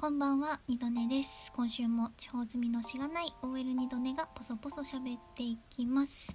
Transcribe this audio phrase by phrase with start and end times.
[0.00, 1.52] こんばんは、二度寝です。
[1.54, 6.34] 今週も地方住みのしがない OL 二度寝がポソポソ喋っていきます。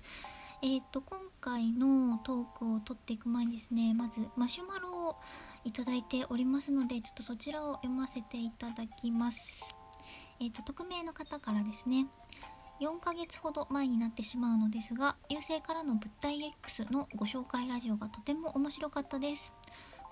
[0.61, 5.15] えっ、と、今回のトークを取っていく前にですね、まずマシュマロを
[5.63, 9.75] いただいておりますので、ちょっとそちらを読ませていただきます。
[10.39, 12.05] えっ、と、匿名の方からですね、
[12.81, 19.53] 4ヶ月ほど前になってしまうのですが、優勢からの物体 X のご紹介ラジオがとても面白かったです。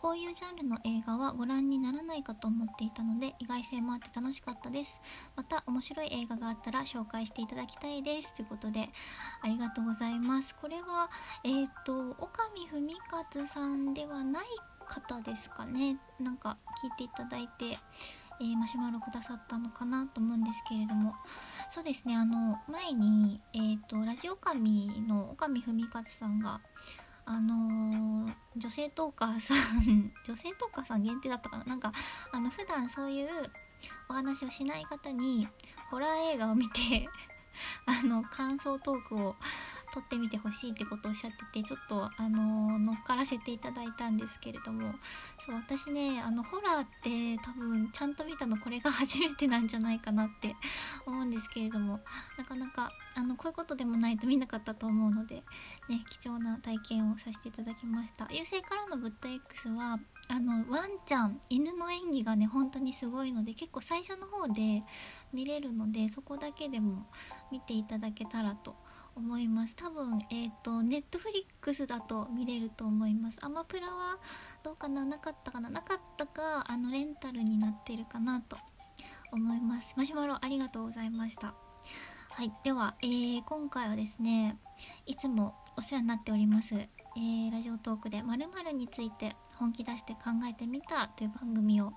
[0.04, 5.02] こういうジャンルの映画はご覧にならないかと思っていたので意外性もあって楽しかったです。
[5.38, 8.34] また面白い映画があったら紹介していただきたいです。
[8.34, 8.90] ということで
[9.42, 10.56] ありがとうございます。
[10.56, 11.10] これは
[11.46, 14.44] えっ、と岡見文勝さんではない
[14.90, 15.98] 方ですかね。
[16.20, 17.80] なんか聞いていただいて
[18.42, 21.14] えーマシュマロくださったのかなと思うんですけれども。
[21.70, 22.18] そうですね。
[22.18, 26.60] あの前に、えー、とラジオ神の岡見文勝さんが
[27.26, 31.66] あのー女性トーカーさん女性トーカーさん限定だったかな？
[31.66, 31.92] なんか
[32.32, 33.28] あの普段そういう
[34.10, 35.48] お話をしない方に
[35.90, 37.10] ホラー映画を見て
[37.88, 39.36] あの感想トークを
[39.94, 44.96] 撮ってみてほしいってことをおっしゃっててちょっとあの乗っからせていただいたんですけれども
[45.40, 50.56] そう私ねあのホラーって多分ちゃんと見たのこれが 初めてなんじゃないかなって
[51.06, 52.00] 思うんですけれども
[52.40, 55.44] なかなかあのこういうことでもないと見なかったと思うので
[55.88, 58.28] ね貴重な体験をさせていただきました。
[58.32, 64.84] 優勢からの物体 X はあのワンちゃん犬の演技がね本当にすごいので結構最初の方で
[65.34, 67.06] 見れるのでそこだけでも
[67.52, 68.76] 見ていただけたらと
[69.16, 69.76] 思います。
[69.76, 73.40] 多分えっ、とネットフリックスだと見れると思います。
[73.42, 74.18] アマプラは
[74.64, 75.06] どうかな？
[75.06, 75.70] なかったかな？
[75.70, 78.58] なかったかあのレンタルになってるかなと
[79.32, 79.94] 思います。
[79.98, 81.54] マシュマロありがとうございました。
[82.30, 84.58] はいでは、えー今回はですね
[85.06, 91.94] いつもお世話になっております、えーラジオトークで〇〇について本気出して考えてみたという番組を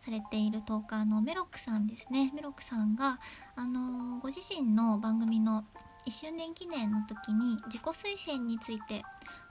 [0.00, 2.32] されているトーカーのメロックさんですね。
[2.34, 3.18] メロックさんが、
[3.56, 5.64] あのーご自身の番組の
[6.06, 9.02] 1周年記念の時に自己推薦について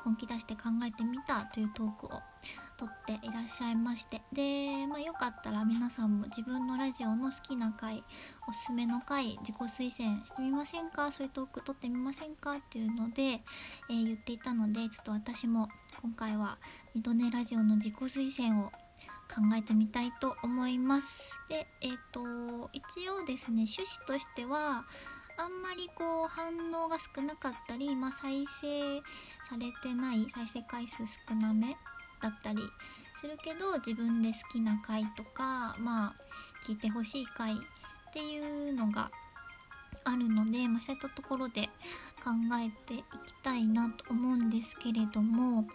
[0.03, 2.21] 本気出して考えてみたというトークを
[2.77, 8.03] 撮っていらっしゃいましてで、まあ、よかったら皆さんも自分のラジオの好きな回
[8.47, 15.69] おすすめの回自己推薦してみませんかそういうトーク撮ってみませんかっていうので、えー言っていたのでちょっと私も
[16.01, 16.57] 今回は
[16.93, 18.71] 二度寝ラジオの自己推薦を
[19.33, 21.39] 考えてみたいと思います。
[21.49, 24.85] でえっ、と一応ですね趣旨としては
[25.37, 29.01] あんまりこう反応が少なかったり、まあ、再生
[29.43, 31.75] されてない再生回数少なめ
[32.21, 32.61] だったり
[33.15, 36.15] するけど自分で好きな回とかまあ
[36.67, 37.57] 聞いてほしい回っ
[38.13, 39.11] ていうのが
[40.03, 41.69] あるので、まあ、そういったところで
[42.23, 45.65] 考えていきたいなと思うんですけれども、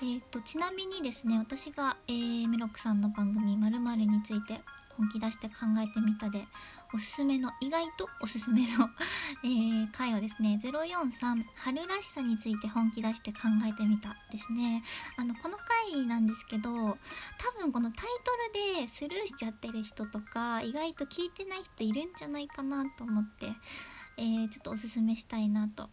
[0.00, 4.60] えー、とちなみにですね私が、えーメロックさんの番組「まるについて
[4.96, 6.46] 本気出して考えてみたで
[6.94, 8.88] おすすめの意外とおすすめの、
[9.42, 14.84] えー回をですね043春らしさについて本気出して考えてみたですね。
[15.16, 15.58] あのこの
[15.92, 16.96] 回なんですけど多
[17.58, 23.52] 分このタイトルでスルーしちゃってる人とか意外と聞いてない人いるんじゃないかなと思って、
[24.16, 25.90] えーちょっとおすすめしたいなと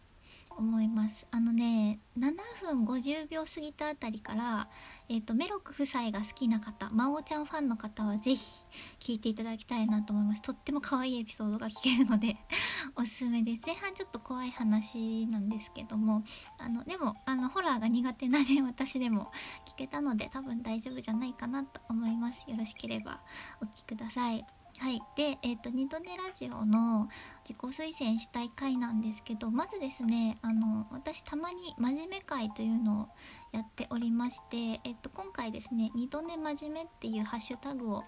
[0.56, 1.26] 思います。
[1.30, 4.68] あのね7分50秒過ぎたあたりから、
[5.08, 8.64] えー、とメロク夫妻が好きな方魔王ちゃんファンの方はぜひ
[8.98, 10.42] 聞いていただきたいなと思います。
[10.42, 12.36] とっても可愛いエピソードが聞けるので
[12.96, 13.62] おすすめです。
[13.66, 16.24] 前半ちょっと怖い話なんですけども
[16.58, 19.32] あのでもあのホラーが苦手なね 私でも
[19.66, 22.48] 聞けたので多分大丈夫じゃないかなと思います。
[22.48, 23.20] よろしければ
[23.60, 24.61] お聞きください。
[24.78, 25.00] はい。
[25.16, 27.08] でえっ、と二度寝ラジオの
[27.44, 33.08] 自己推薦したい回なんですけどまずですねあの私たまに真面目会というのを
[33.52, 38.04] やっておりまして、えっと、今回ですね「二度寝真面目」っていうハッシュタグを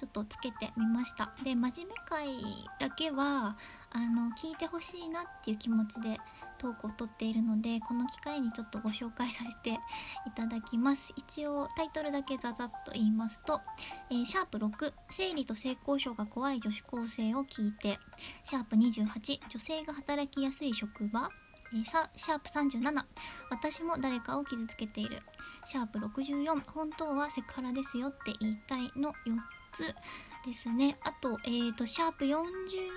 [0.00, 1.30] ちょっとつけてみました。
[1.44, 2.26] で真面目会
[2.78, 3.58] だけは
[3.90, 6.16] あの聞いてほしいなっていう気持ちで
[6.56, 9.78] トークを取っているのでこの機会にちょっとご紹介させて
[10.26, 11.12] いただきます。
[11.16, 13.60] 一応タイトルだけざざっと言いますと
[14.10, 17.98] えーシャープ6生理と性交渉が怖い女子高生を聞いて
[18.42, 21.28] シャープ28女性が働きやすい職場
[21.74, 23.04] えさシャープ37
[23.50, 25.20] 私も誰かを傷つけている。
[25.66, 29.36] シャープ64本当はセクハラですよって言いたいの4
[29.72, 29.94] つ
[30.46, 30.96] ですね。
[31.02, 32.38] あと,、えー、とシャープ40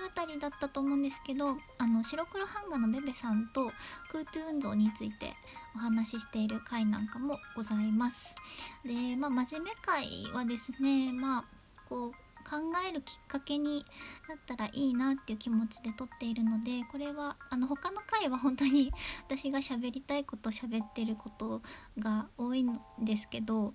[0.06, 3.70] あたりだったと思うんですけどあの白黒版画のベベさんと
[4.10, 5.34] 空トゥ運動について
[5.74, 8.36] お話ししている回なんかもございます。
[8.84, 11.44] でまあ真面目会はですねまあ
[11.88, 12.12] こう
[12.44, 12.56] 考
[12.86, 13.84] えるきっかけに
[14.28, 18.92] なったらいいなっていう気持ちで撮っているのでこれはあの他の回は本当に
[19.26, 21.62] 私が喋りたいこと喋ってること
[21.98, 23.72] が多いんですけど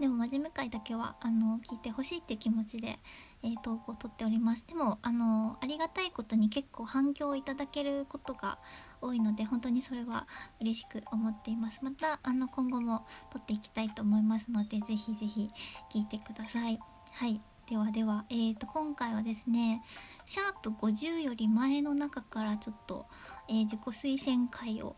[0.00, 2.98] でも真面目会だけはあの聞いてほしいっていう気持ちで、
[3.42, 4.66] えー、投稿を取っております。
[4.66, 8.58] でもあのありがたいことに結構反響をいただけることが
[9.02, 10.26] 多いので本当にそれは
[10.60, 11.84] 嬉しく思っています。
[11.84, 15.50] またあの今後も撮っていきたいと思いますのでぜひぜひ
[15.92, 16.78] 聞いてください。
[17.12, 17.42] はい。
[17.68, 19.84] ではでは、えー、と今回はですね
[20.26, 23.06] シャープ50より前の中からちょっと、
[23.48, 24.96] えー、自己推薦会を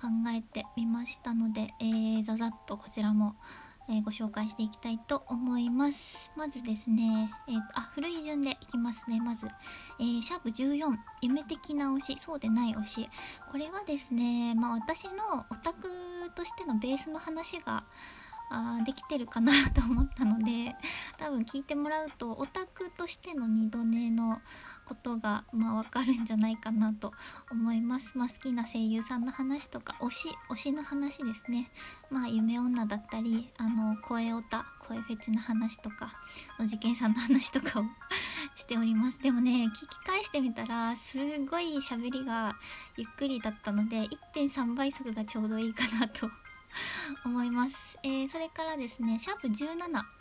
[0.00, 3.34] 考えてみましたので、えー、ざざっとこちらも、
[3.88, 6.32] え、ご紹介していきたいと思います。
[6.36, 9.20] まずですね、えー、あ古い順でいきますね。
[9.20, 9.46] まず、
[10.00, 13.08] えー、シャープ14夢的な推しそうでない推し。
[13.50, 15.88] これはですねまあ私のオタク
[16.34, 17.84] としてのベースの話が
[18.50, 20.74] あできてるかなと思ったので
[21.18, 24.40] 多分聞いてもらうとオタクとしての二度寝の
[24.84, 27.12] ことがまあわかるんじゃないかなと
[27.50, 31.70] 思います、まあ、好きな声優さんの話とか推し推しの話ですね。
[32.10, 36.12] まあ夢女だったりあの声オタ声フェチの話とか
[36.60, 37.84] おじけんさんの話とかを
[38.54, 39.18] しております。
[39.20, 42.56] でもね聞き返してみたらすごい喋りが
[42.96, 46.30] ゆっくりだったので1.3倍速がちょうどいいかなと
[47.24, 50.16] 思います、えー、それからですねシャープ17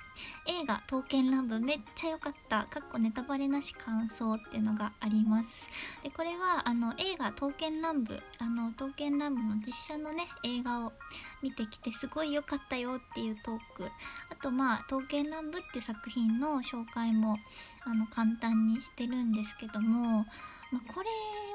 [0.46, 2.66] 映画「刀剣乱舞」めっちゃ良かった。
[2.66, 5.69] かっこネタバレなし感想っていうのがあります。
[6.04, 10.94] でこれはあの映画「刀剣乱舞」あの刀剣乱舞の実写のね映画を
[11.42, 13.92] 見てきてすごい良かったよっていうトーク。
[14.31, 17.38] あとまあ「刀剣乱舞」って作品の紹介も
[17.84, 20.25] あの簡単にしてるんですけども、
[20.72, 21.10] まあ、これ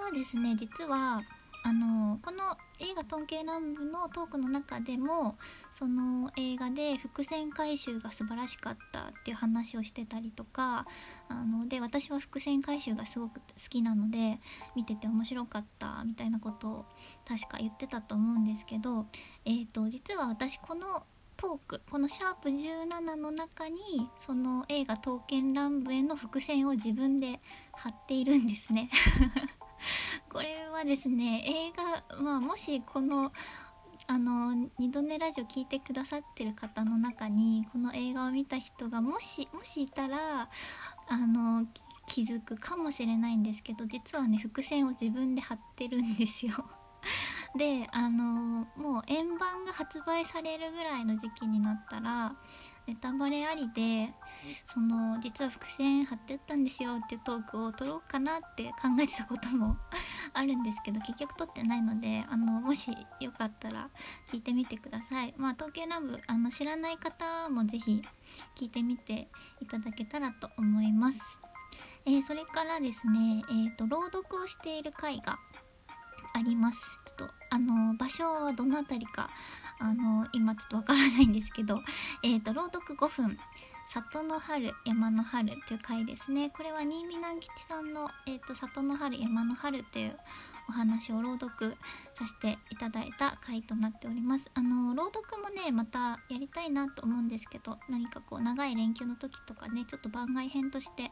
[0.05, 1.23] はですね実は
[1.62, 5.36] あのこの映画「トンケイ乱舞」のトークの中でも
[5.70, 10.86] その映画で伏線回収が素晴らしかったっていう話をしてたりとか
[11.28, 14.40] あので私は伏線回収がすごく好きなので
[14.74, 16.86] 見てて面白かったみたいなことを
[17.26, 19.06] 確か言ってたと思うんですけど、
[19.44, 21.04] えーと、実は私この
[21.36, 23.78] トークこのシャープ17の中に
[24.18, 27.40] その映画「刀剣乱舞」への伏線を自分で
[27.72, 28.90] 貼っているんですね。
[30.30, 31.72] これはですね映
[32.12, 33.32] 画、まあ、もしこの
[34.06, 40.48] あの二度寝ラジオ聞いてくださってる方の中にこの映画を見た人がもしもしいたら
[41.08, 41.66] あの
[42.06, 46.52] 気づくかもしれないんですけど実はね伏線を自分で貼ってるんですよ。
[47.56, 52.34] であのもう円盤が発売されるぐらいの時期になったら
[52.86, 54.12] ネタバレありで
[54.66, 59.76] その実は伏線貼ってったんですよっていうトークを撮ろうかなって考えてたことも
[60.32, 62.90] あるんですけど結局撮ってないのであのもし
[63.20, 63.90] よかったら
[64.26, 65.34] 聞いてみてください。
[65.36, 68.02] まあ統計乱舞あの知らない方も是非
[68.56, 69.30] 聞いてみて
[69.60, 71.40] いただけたらと思います。
[72.06, 75.38] えー、それからですね、えーと、朗読をしている回が
[76.32, 77.00] あります。
[77.04, 79.30] ちょっとあの場所はどの辺りか
[79.78, 81.80] あの今ちょっとわからないんですけど、
[82.22, 83.38] えーと、朗読5分。
[83.92, 86.50] 里の春山の春という回ですね。
[86.50, 90.16] これは新見南吉さんの、えーと、里の春山の春という
[90.70, 91.76] お話を朗読
[92.14, 94.50] させていただいた回となっております。
[94.55, 101.11] あの朗読もねまたやりたいなと思うんですけど何かこう長い連休の時とかねちょっと番外編として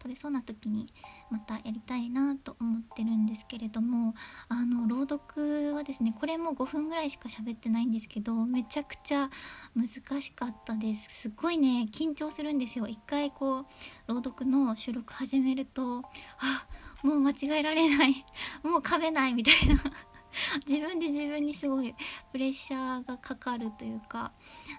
[0.00, 0.86] 取れそうな時に
[1.30, 4.14] またやりたいなと思ってるんですけれども
[4.48, 9.30] あの朗読はですねこれも5分ぐらいしか喋ってないんですけどめちゃくちゃ
[9.74, 11.08] 難しかったです。
[11.22, 12.86] すごいね緊張するんですよ。
[12.86, 13.66] 一回こう
[14.08, 16.02] 朗読の収録始めると
[16.38, 16.66] あ
[17.02, 18.26] もう間違えられない。
[18.62, 19.82] もう噛めないみたいな。
[20.66, 21.94] 自分で自分にすごい
[22.30, 24.32] プレッシャーがかかるというか。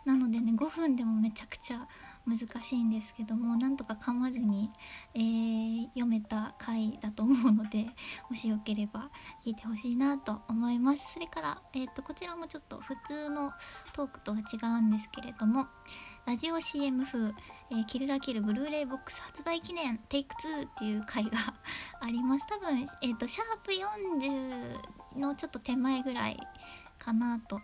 [0.05, 1.87] なのでね5分でもめちゃくちゃ
[2.25, 4.69] 難しいんですけどもなんとか噛まずに、
[5.13, 7.87] えー、読めた回だと思うので
[8.29, 9.09] もしよければ
[9.43, 11.13] 聞いてほしいなと思います。
[11.13, 13.53] それから、えーと、こちらもちょっと普通の
[13.93, 15.67] トークとは違うんですけれども
[16.25, 17.33] ラジオ CM 風、
[17.71, 21.31] えー、キルラキルブルーレイボックス発売記念テイク2っていう回が
[21.99, 22.45] あります。
[22.47, 26.39] 多分、えーと、とシャープ40のちょっと手前ぐらい
[26.99, 27.59] かなと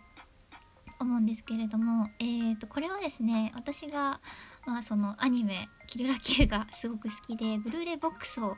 [1.00, 4.20] 思うんですけれども、えー、とこれはですね私が、
[4.66, 8.56] まあ、そのアニメ「キルラキル」がすごく好きでブルーレイボックスを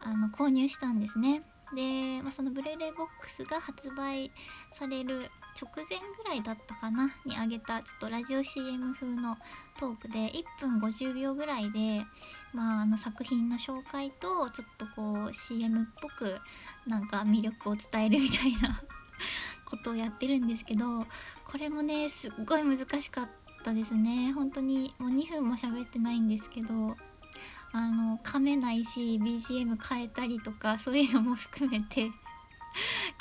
[0.00, 1.42] あの購入したんですね。
[1.74, 4.30] で、まあ、そのブルーレイボックスが発売
[4.70, 9.36] される直前ぐらいだったかなにあげたちょっとラジオ CM 風の
[9.78, 12.04] トークで1分50秒ぐらいで、
[12.52, 16.38] まあ、あの作品の紹介とちょっとこう CM っぽく
[16.86, 18.82] なんか魅力を伝えるみたいな
[19.64, 21.06] ことをやってるんですけど
[21.52, 23.28] これもねすっごい難しかっ
[23.62, 24.32] たですね。
[24.32, 26.96] 本当にもう2分も喋ってないんですけど
[27.72, 32.10] あの噛めないし BGM 変えたりとかそういうのも含めて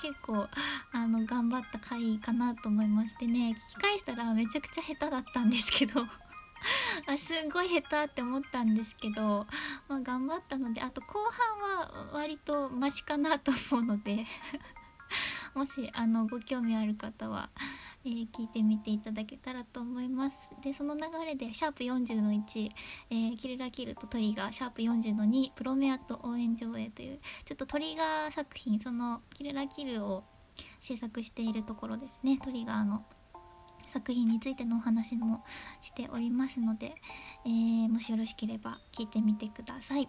[0.01, 0.47] 結構
[0.93, 3.49] あの頑張った回かなと思いましてね。
[3.49, 9.45] 聞き返したらめちゃくちゃ下手だったんですけどあすごい下手って思ったんですけど、
[9.89, 11.19] まあ、頑張ったのであと後
[11.69, 14.25] 半は割とマシかなと思うので
[15.53, 17.49] もしあのご興味ある方は、
[18.03, 20.49] えー、聞いてみていただけたらと思います。
[20.63, 22.69] でその流れでシャープ40の1、
[23.09, 30.23] えー、キルラキルとトリガーシャープ40の2プロメアと応援上映というちょっとトリガー作品そのキルラキルを
[30.79, 32.37] 制作しているところですね。
[32.43, 33.05] トリガーの。
[33.91, 35.43] 作品についてのお話も
[35.81, 36.95] しておりますので、
[37.45, 40.07] えー、もしよろしければ聞いてみてください、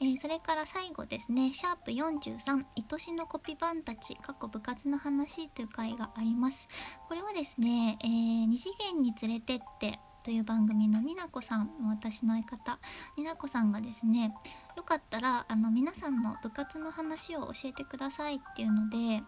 [0.00, 1.52] えー、それから最後ですね。
[1.52, 6.68] シャープ43愛しのコピバンたち過去部活の話という回があります。
[7.08, 12.78] これはですね、えー、二次元に連れてってという番組のになこさん私の相方。
[13.16, 14.34] になこさんがですね
[14.76, 19.22] よかったらあの皆さんの部活の話を教えてくださいっていうので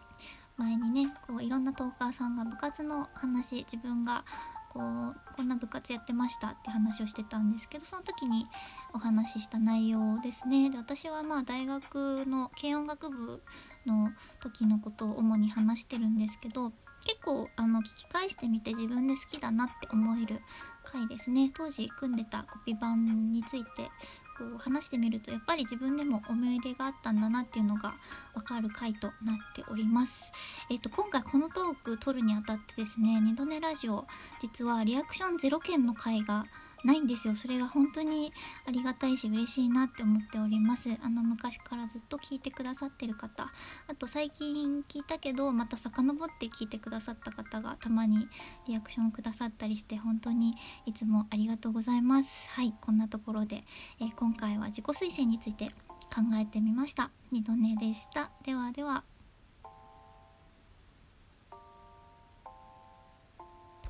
[0.57, 4.25] 前にねこういろんなトーカーさんが部活の話自分が
[4.69, 8.47] こうこんな部活やってましたって話をしてたんですけどその時に
[8.93, 10.71] お話しした内容ですね。
[10.71, 13.43] で私はまあ大学の軽音楽部
[13.87, 14.11] の
[14.41, 16.73] 時のことを主に話してるんですけど
[17.05, 20.41] 結構あの聞き返してみて自分で好きだなって思える
[20.85, 21.51] 回ですね。
[21.55, 23.91] 当時組んでたコピー版について
[24.39, 27.95] こう話してみるとやっぱり自分でも思い入れがあったんだなっていうのが
[28.35, 30.33] わかる回となっております。
[30.71, 34.07] えっ、と今回このトーク撮るにあたってですね二度寝ラジオ
[34.41, 36.47] 実はリアクションゼロ件の回が
[36.87, 37.35] ないんですよ。
[37.35, 38.33] それが本当に
[38.67, 40.89] ありがたいし嬉しいなって思っております。
[41.03, 43.53] あの昔からずっと聞いてくださってる方。
[43.89, 48.29] あと最近聞いたけどまた遡って聞いてくださった方がたまに
[48.69, 50.55] リアクションをくださったりして本当に
[50.87, 52.49] いつもありがとうございます。
[52.51, 53.65] はいこんなところで、
[54.01, 55.71] えー、今回は自己推薦について
[56.15, 57.11] 考えてみました。
[57.33, 58.31] 二度寝でした。
[58.45, 59.16] ではでは。